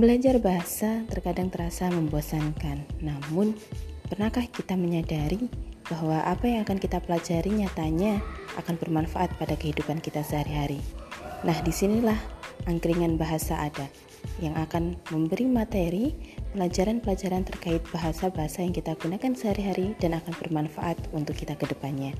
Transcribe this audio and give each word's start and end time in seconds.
Belajar 0.00 0.40
bahasa 0.40 1.04
terkadang 1.12 1.52
terasa 1.52 1.92
membosankan, 1.92 2.88
namun 3.04 3.52
pernahkah 4.08 4.48
kita 4.48 4.72
menyadari 4.72 5.52
bahwa 5.92 6.24
apa 6.24 6.48
yang 6.48 6.64
akan 6.64 6.80
kita 6.80 7.04
pelajari 7.04 7.52
nyatanya 7.52 8.16
akan 8.56 8.80
bermanfaat 8.80 9.28
pada 9.36 9.60
kehidupan 9.60 10.00
kita 10.00 10.24
sehari-hari? 10.24 10.80
Nah, 11.44 11.52
di 11.60 11.68
sinilah 11.68 12.16
angkringan 12.64 13.20
bahasa 13.20 13.60
ada 13.60 13.92
yang 14.40 14.56
akan 14.56 14.96
memberi 15.12 15.44
materi 15.44 16.16
pelajaran-pelajaran 16.56 17.44
terkait 17.44 17.84
bahasa-bahasa 17.92 18.64
yang 18.64 18.72
kita 18.72 18.96
gunakan 18.96 19.36
sehari-hari 19.36 19.92
dan 20.00 20.16
akan 20.16 20.32
bermanfaat 20.40 20.96
untuk 21.12 21.36
kita 21.36 21.60
ke 21.60 21.68
depannya. 21.68 22.16